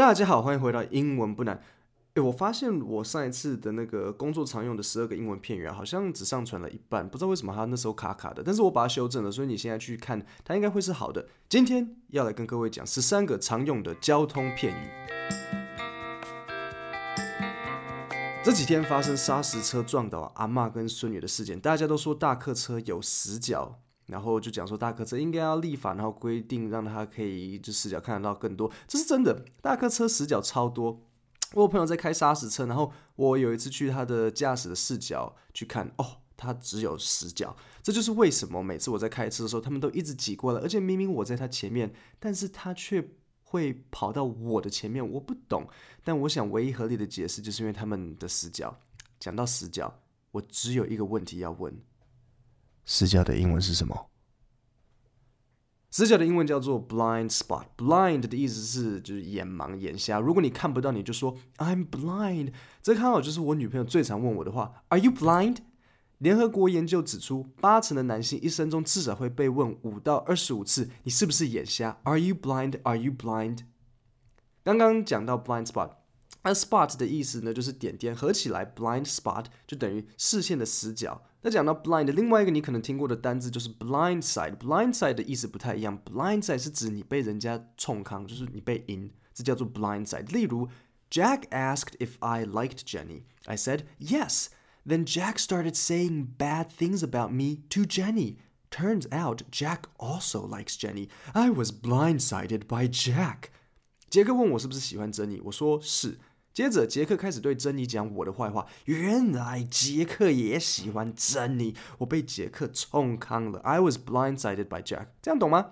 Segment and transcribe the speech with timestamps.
[0.00, 1.62] 大家好，欢迎回到英文不难。
[2.14, 8.42] 诶，我发现我上一次的那个工作常用的十二个英文片语，好像只上传了一半，不知道为什么它那时候卡卡的。
[8.42, 11.28] 但是我把它修正了，所以你现在去看，它应该会是好的。
[11.50, 14.88] 今天要来跟各位讲十三个常用的交通片语。
[18.42, 23.78] 这几天发生砂石车撞倒阿嬷跟孙女的事件，大家都说大客车有死角。
[24.10, 29.44] 然后就讲说大客车应该要立法，然后规定让他可以就视角看得到更多，这是真的。
[29.62, 31.06] 大客车死角超多。
[31.54, 37.56] 我有朋友在开砂石车，然后我有一次去他的驾驶的视角去看，哦，他只有死角。
[37.82, 43.04] 这就是为什么每次我在开车的时候，他们都一直挤过来，而且明明我在他前面，但是他却
[43.42, 45.04] 会跑到我的前面。
[45.04, 45.66] 我不懂，
[46.04, 48.78] 但我想唯一合理的解释就是因为他们的死角。
[49.18, 49.92] 讲到死角，
[50.30, 51.76] 我只有一个问题要问。
[52.84, 54.06] 死角的英文是什么？
[55.92, 57.64] 死角的英文叫做 blind spot。
[57.76, 60.20] blind 的意思是就是眼盲、眼瞎。
[60.20, 62.52] 如果你看不到，你就说 I'm blind。
[62.80, 65.56] 这刚好就是我女朋友最常问我的话：Are you blind？
[66.18, 73.60] 联合国研究指出，八成的男性一生中至少会被问五到二十五次：你是不是眼瞎？Are you blind？Are you blind？
[74.62, 75.96] 刚刚讲到 blind spot。
[76.42, 81.22] 那 spot 的意思呢，就是点点合起来，blind spot 就等于视线的死角。
[81.41, 90.31] 那讲到 blind，另外一个你可能听过的单字就是 blind side。blind side 的意思不太一样，blind side 是指你被人家冲康，就是你被阴，这叫做 blind side。
[90.33, 90.69] 例如，
[91.11, 93.21] Jack asked if I liked Jenny.
[93.45, 94.47] I said yes.
[94.87, 98.37] Then Jack started saying bad things about me to Jenny.
[98.71, 101.09] Turns out Jack also likes Jenny.
[101.33, 103.49] I was blindsided by Jack.
[104.09, 106.17] 杰克问我是不是喜欢珍妮，我说是。
[106.52, 108.66] 接着，杰克开始对珍妮讲我的坏话。
[108.86, 113.60] 原来杰克也喜欢珍妮，我被杰克冲康了。
[113.60, 115.06] I was blindsided by Jack。
[115.22, 115.70] 这样懂吗？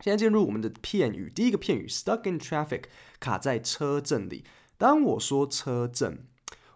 [0.00, 2.84] 现在进入我们的片语，第一个片语 stuck in traffic，
[3.20, 4.44] 卡在车阵里。
[4.76, 6.26] 当我说车阵，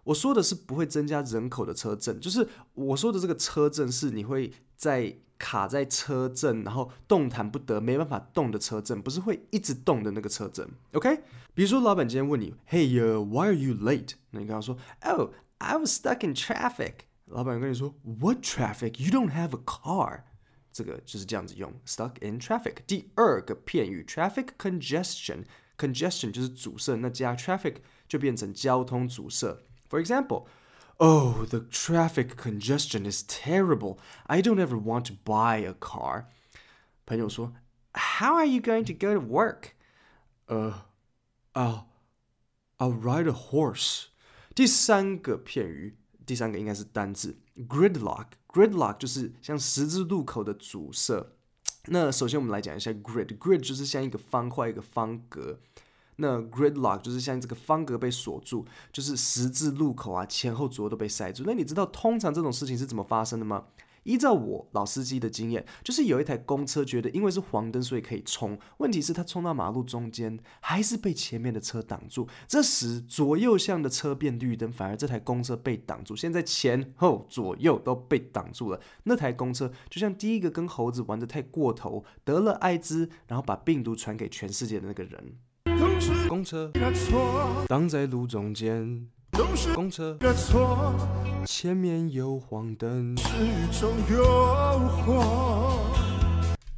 [0.05, 5.19] 我说的是不会增加人口的车阵，就是我说的这个车阵是你会在。
[5.42, 10.64] 卡在车阵，然后动弹不得，没办法动的车阵，不是会一直动的那个车阵。
[10.92, 11.20] OK，
[11.53, 14.13] 比如说老板今天问你，Hey，uh，why are you late？
[14.31, 16.92] 那你跟他说，Oh，I was stuck in traffic。
[17.27, 20.20] 老板跟你说，What traffic？You don't have a car。
[20.70, 22.77] 这个就是这样子用，stuck in traffic。
[22.86, 29.58] 第二个片语，traffic congestion，congestion 就是阻塞，那加 traffic 就变成交通阻塞。
[29.91, 30.45] For example。
[31.02, 33.99] Oh, the traffic congestion is terrible.
[34.26, 36.26] I don't ever want to buy a car.
[37.05, 37.54] 朋友说，
[37.93, 39.73] How are you going to go to work?
[40.48, 40.73] Uh,
[41.54, 41.86] I'll,
[42.80, 44.05] I'll ride a horse.
[44.55, 51.27] 第三个片语，第三个应该是单字，gridlock。gridlock 就是像十字路口的阻塞。
[51.86, 55.60] 那首先我们来讲一下 grid。grid 就是像一个方块，一个方格。
[56.22, 61.42] 那 gridlock 就是像这个方格被锁住，就是十字路口啊，前后左右都被塞住。
[61.44, 63.64] 那你知道通常这种事情是怎么发生的吗？
[64.05, 68.58] 依照我老司机的经验，就是有一台公车觉得因为是黄灯，所以可以冲。
[68.78, 72.27] 问题是他冲到马路中间，还是被前面的车挡住。
[72.48, 76.16] 这时左右向的车变绿灯，反而这台公车被挡住。
[76.16, 78.80] 现在前后左右都被挡住了。
[79.04, 85.36] 那台公车就像第一个跟猴子玩得太过头，得了艾滋，然后把病毒传给全世界的那个人。
[86.29, 86.70] 公车
[87.67, 89.09] 挡在路中间，
[89.75, 90.17] 公车
[91.45, 93.17] 前面有黄灯。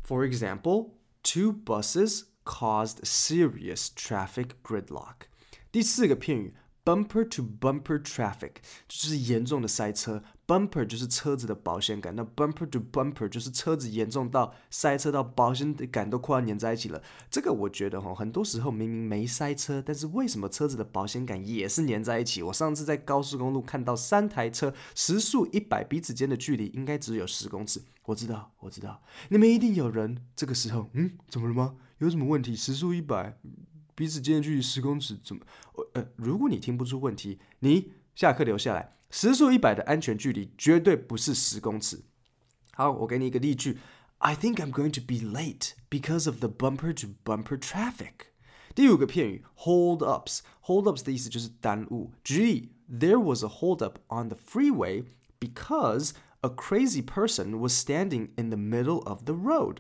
[0.03, 0.93] For example,
[1.23, 5.29] two buses caused serious traffic gridlock.
[5.71, 6.55] 第四个片语。
[6.85, 8.57] Bumper to bumper traffic
[8.87, 17.03] 就是严重的塞车，bumper 就是车子的保险杆，那 bumper to bumper 就是车子严重到塞车到保险杆都快要粘在一起了。
[17.31, 22.43] 这个我觉得哈，很多时候明明没塞车，但是为什么车子的保险杆也是粘在一起？
[22.43, 27.83] 我上次在高速公路看到三台车时速一百，彼此间的距离应该只有十公尺。
[28.05, 31.77] 我知道，我知道，你们一定有人这个时候，嗯，怎么了吗？
[31.97, 32.55] 有什么问题？
[32.55, 33.39] 时速一百。
[33.96, 35.46] 彼此间距离十公尺，怎么？
[35.94, 38.96] 呃，如果你听不出问题，你下课留下来。
[39.10, 42.04] 时速一百的安全距离绝对不是十公尺。
[42.74, 43.80] 好，我给你一个例句：
[44.20, 48.28] I think I'm going to be late because of the bumper to bumper traffic。
[48.76, 52.12] 第五个片语：hold ups。hold ups 的意思就是耽误。
[52.24, 55.06] 举例：There was a hold up on the freeway
[55.40, 56.12] because
[56.42, 59.78] a crazy person was standing in the middle of the road。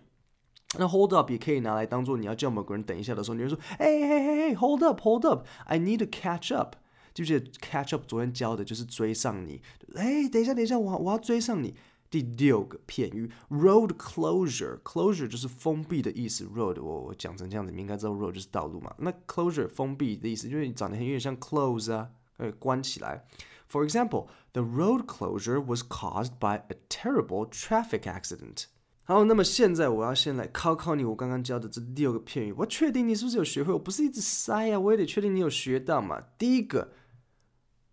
[0.77, 6.75] 那 hold up 也可以拿来当做你要叫某个人等一下的时候，你会说，哎嘿嘿嘿，hold up，hold up，I need to catch up。
[7.13, 9.62] 记不记得 catch up 昨天教的就是追上你？
[9.95, 11.75] 哎，等一下，等一下，我我要追上你。
[12.12, 16.44] 第六个片语，road closure，closure 就是封闭的意思。
[16.45, 18.92] road 我我讲成这样子，你应该知道 road 就是道路嘛。
[18.98, 23.25] 那 closure 封闭的意思，因为你长得很有点像 close 啊，呃，关起来。
[23.71, 28.66] For example, the road closure was caused by a terrible traffic accident.
[29.04, 33.74] 好，那么现在我要先来考考你，我刚刚教的这六个片语，我确定你是不是有学会？
[33.74, 36.21] 我不是一直塞啊，我也得确定你有学到嘛。
[36.38, 36.94] 第一个，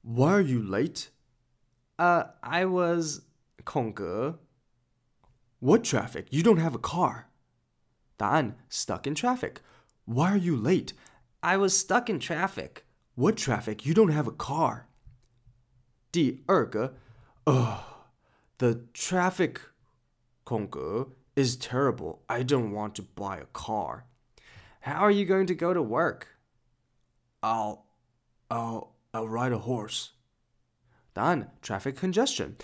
[0.02, 1.06] Why are you late?
[1.96, 3.20] 呃、uh,，I was
[3.64, 4.40] 空格。
[5.60, 6.26] What traffic?
[6.28, 7.28] You don't have a car.
[8.18, 9.56] 答案：stuck in traffic.
[10.04, 10.90] Why are you late?
[11.40, 12.82] I was stuck in traffic.
[13.14, 13.86] What traffic?
[13.88, 14.88] You don't have a car.
[16.12, 16.98] 第二个，
[17.44, 17.78] Ugh,
[18.58, 19.56] the traffic
[20.50, 22.20] 空格 is terrible.
[22.28, 24.04] I don't want to buy a car.
[24.80, 26.28] How are you going to go to work?
[27.42, 27.86] I'll,
[28.50, 30.12] I'll, I'll ride a horse.
[31.14, 32.56] 答案：traffic congestion.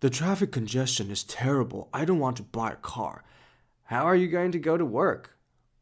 [0.00, 1.88] The traffic congestion is terrible.
[1.92, 3.24] I don't want to buy a car.
[3.84, 5.36] How are you going to go to work?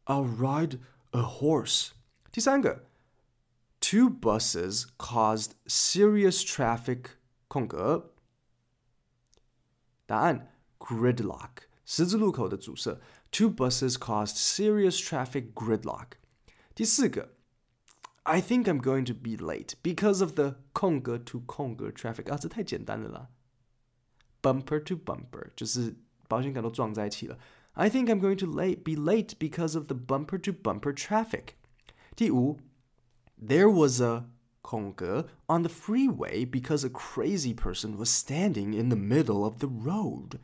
[0.07, 0.79] I'll ride
[1.11, 1.91] a horse.
[2.31, 2.83] 第三个，
[3.79, 7.17] Two buses caused serious traffic
[7.47, 8.13] 空格。
[10.05, 10.47] 答案
[10.79, 11.49] ：gridlock，
[11.85, 12.99] 十字路口的阻塞。
[13.31, 16.17] Two buses caused serious traffic gridlock.
[16.75, 17.33] 第四个。
[18.25, 23.27] I think I'm going to be late because of the 空格 to 空格 traffic 啊，这太简单了啦。
[24.41, 25.95] Bumper to bumper 就是
[26.29, 27.37] 保险杆都撞在一起了。
[27.73, 31.55] I think I'm going to late be late because of the bumper to bumper traffic。
[32.15, 32.59] 第五，
[33.45, 34.29] There was a
[34.61, 39.67] 空格 on the freeway because a crazy person was standing in the middle of the
[39.67, 40.39] road。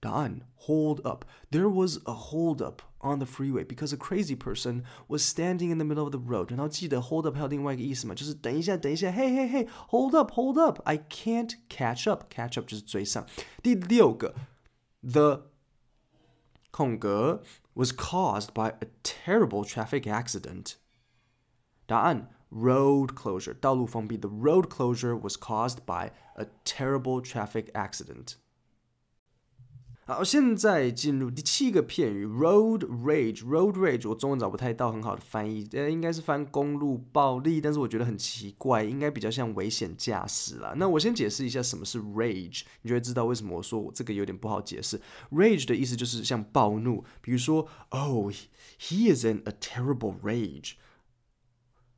[0.00, 1.24] 答案：Hold up.
[1.50, 5.78] There was a hold up on the freeway because a crazy person was standing in
[5.78, 6.50] the middle of the road.
[6.50, 10.80] 然后记得 hold up 还有另外一个意思嘛，就是等一下，等一下，嘿嘿嘿，hold up，hold up.
[10.84, 12.24] I can't catch up.
[12.28, 13.26] Catch up 就是追上。
[13.62, 14.34] 第六个，
[15.02, 15.50] the
[16.70, 17.42] 空格
[17.74, 20.74] was caused by a terrible traffic accident.
[21.86, 24.16] 答案：road closure，道路封闭。
[24.16, 28.34] The road closure was caused by a terrible traffic accident.
[30.09, 33.43] 好，现在进入第七个片语，road rage。
[33.43, 40.73] road rage，我中文找不太到很好的翻译，呃，应该是翻公路暴力，但是我觉得很奇怪，应该比较像危险驾驶啦。
[40.77, 44.97] 那我先解释一下什么是 rage，你就会知道为什么我说我这个有点不好解释。
[45.29, 48.31] rage 的意思就是像暴怒，比如说，Oh,
[48.79, 50.75] he is in a terrible rage.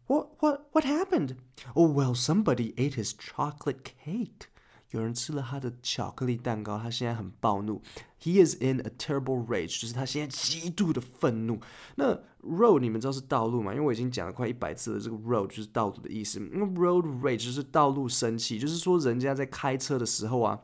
[0.07, 1.35] What, what, what happened?
[1.75, 4.47] Oh, well, somebody ate his chocolate cake.
[4.91, 7.81] 有人吃了他的巧克力蛋糕，他现在很暴怒。
[8.21, 11.59] He is in a terrible rage，就是他现在极度的愤怒。
[11.95, 13.71] 那 road 你们知道是道路吗？
[13.71, 16.39] 因为我已经讲了快一百次了，这个 road 就是道路的意思。
[16.51, 20.59] 那 road rage 就是道路生气，就是说人家在开车的时候啊，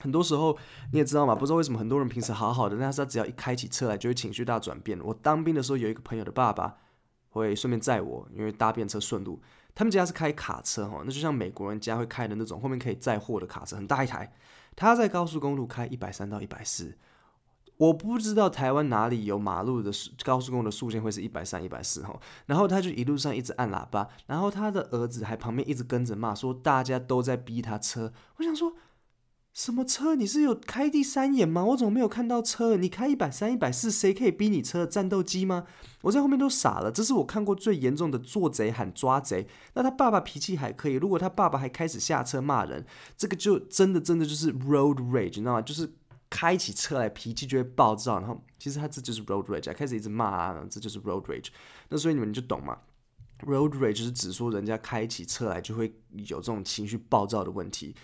[0.00, 0.56] 很多时候
[0.92, 4.98] 你也知道嘛，不知道为什么很多人平时好好的，但是他只要一开起车来，就会情绪大转变。
[5.04, 6.78] 我当兵的时候有一个朋友的爸爸
[7.28, 9.40] 会顺便载我，因为搭便车顺路。
[9.78, 14.34] 他们家是开卡车哈，那就像美国人家会开的那种，后面可以载货的卡车，很大一台。
[14.74, 16.98] 他在高速公路开一百三到一百四，
[17.76, 19.92] 我不知道台湾哪里有马路的
[20.24, 22.18] 高速公路的速限会是一百三、一百四哈。
[22.46, 28.12] 然后他就一路上一直按喇叭，然后他的儿子还旁边一直跟着骂，说大家都在逼他车。
[28.38, 28.74] 我想说。
[29.58, 30.14] 什么车？
[30.14, 31.64] 你是有开第三眼吗？
[31.64, 32.76] 我怎么没有看到车？
[32.76, 34.86] 你开一百三、一百四，谁可以逼你车？
[34.86, 35.66] 战斗机吗？
[36.02, 36.92] 我在后面都傻了。
[36.92, 39.48] 这是我看过最严重的做贼喊抓贼。
[39.74, 42.86] 那他爸爸脾气还可以，如果他爸爸还开始下车骂人，
[43.16, 45.60] 这个就真的真的就是 road rage，你知道吗？
[45.60, 45.92] 就是
[46.30, 48.20] 开起车来脾气就会暴躁。
[48.20, 51.48] 然后其实他这就是 road rage，开始一直骂啊，这就是 road rage。
[51.88, 52.78] 那所以你们就懂嘛
[53.40, 55.92] ？road rage 就是指说人家开起车来就会
[56.28, 57.96] 有这种情绪暴躁的问题。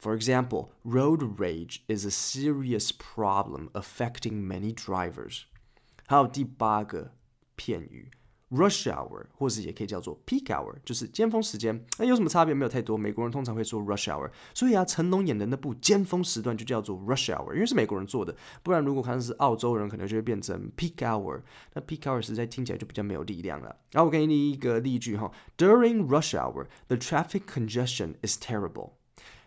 [0.00, 5.44] For example, road rage is a serious problem affecting many drivers.
[6.06, 7.12] 还有第八个
[7.56, 8.10] 片语，
[8.50, 11.84] rush hour，或者也可以叫做 peak hour，就是尖峰时间。
[11.98, 12.54] 那有什么差别？
[12.54, 12.96] 没有太多。
[12.96, 18.36] 美国人通常会说 rush hour，所以啊，成龙演的那部尖峰时段就叫做 rush hour，因为是美国人做的。
[18.62, 21.40] 不然如果看是澳洲人，可能就会变成 peak hour。
[21.72, 23.74] 那 peak hour 实在听起来就比较没有力量了。
[23.90, 28.90] 然后我给你一个例句哈，During rush hour, the traffic congestion is terrible.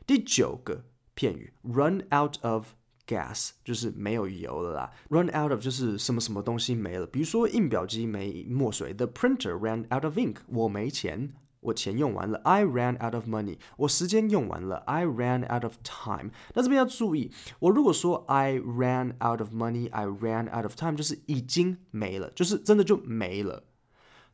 [0.06, 0.84] 第九个
[1.14, 2.74] 片语，run out of
[3.06, 4.90] gas 就是没有油了啦。
[5.08, 15.76] run out of 就是什么什么东西没了，比如说印表机没墨水，the printer ran out of ink，我没钱，我钱用完了，I ran out of money，我时间用完了，I ran out of
[15.82, 16.30] time。
[16.52, 17.30] 那这边要注意，
[17.60, 23.64] 我如果说 I ran out of money，I ran out of time，就是已经没了，就是真的就没了。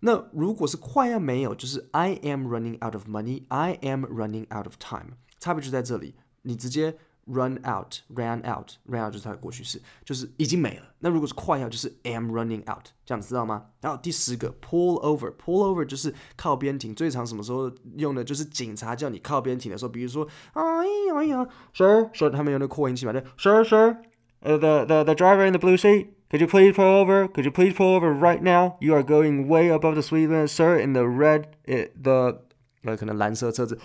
[0.01, 5.19] 那如果是快要没有，就是 I am running out of money，I am running out of time。
[5.40, 6.96] 差别就在这里，你直接
[7.26, 10.86] run out，ran out，ran out 就是它的过去式，就是已经没了。
[11.00, 13.66] 那如果是快要，就是 am running out，这样子知道吗？
[13.82, 18.24] 然后第十个 pull over，pull over 就是靠边停，最常什么时候用的？
[18.24, 20.64] 就是警察叫你靠边停的时候，比如说，哎
[21.08, 28.00] 呀哎呀，sir，说他们用的扩音器嘛，对，sir，sir，uh, the the the driver in the blue seat，could you please pull over？Could you please pull
[28.00, 32.44] over right now？You are going way above the speed limit，sir，in the red，the
[32.84, 33.80] 呃可能蓝色车子。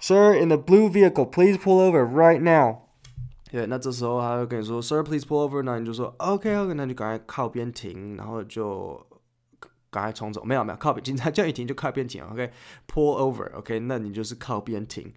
[0.00, 2.88] Sir, in the blue vehicle, please pull over right now.
[3.50, 5.62] 对，那这时候他就跟你说，Sir, please pull over。
[5.62, 9.04] 那你就说，OK，OK，那就赶快靠边停，然后就
[9.90, 10.44] 赶快冲走。
[10.44, 12.24] 没有，没有，靠边，警察叫你停就靠边停。
[12.24, 15.12] OK，pull over，OK，那你就是靠边停。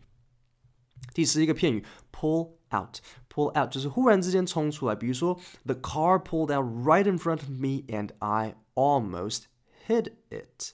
[1.13, 4.95] 第十一个片语，pull out，pull out 就是忽然之间冲出来。
[4.95, 9.43] 比如说，The car pulled out right in front of me and I almost
[9.87, 10.73] hit it。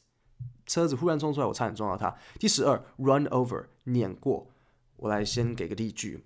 [0.65, 2.15] 车子忽然冲出来，我差点撞到它。
[2.39, 4.47] 第十二，run over，碾过。
[4.97, 6.23] 我来先给个例句：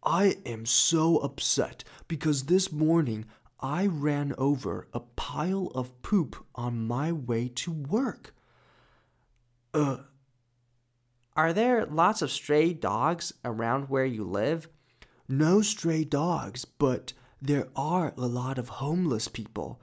[0.00, 3.24] I am so upset because this morning
[3.58, 8.32] I ran over a pile of poop on my way to work.
[9.72, 10.04] Uh,
[11.34, 14.68] are there lots of stray dogs around where you live?
[15.26, 19.76] No stray dogs, but there are a lot of homeless people.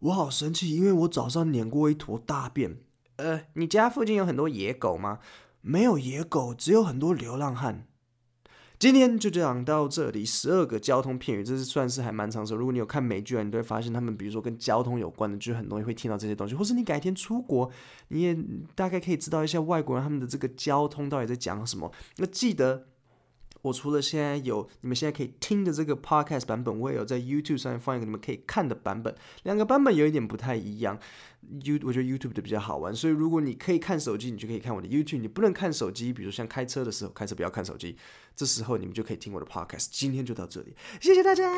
[0.00, 2.78] 我好生气，因为我早上碾过一坨大便。
[3.21, 5.19] 呃，你家附近有很多野狗吗？
[5.61, 7.85] 没有野狗，只有很多流浪汉。
[8.79, 12.55] 今天就讲到这里，十二个交通片语，这是算是还蛮长寿。
[12.55, 16.55] 如果你有看美剧啊，你都会发现他们，比如说跟交通有关的，就很容易会听到这些东西。
[16.55, 17.69] 或是你改天出国，
[18.07, 18.35] 你也
[18.73, 21.91] 大概可以知道一下外国人他们的这个交通到底在讲什么。
[22.17, 22.87] 那记得。
[23.61, 29.15] 我除了现在有你们现在可以听的这个 podcast 版本，我也有在 YouTube 上面放一个你们可以看的版本。
[29.43, 30.99] 两个版本有一点不太一样
[31.63, 35.19] ，You 我觉得 YouTube 的比较好玩，所以如果你可以看手机，你就可以看我的 YouTube。
[35.19, 37.97] 你不能看手机，比如像开车的时候，开车不要看手机，
[38.35, 39.87] 这时候你们就可以听我的 podcast。
[39.91, 41.49] 今天就到这里，谢谢大家。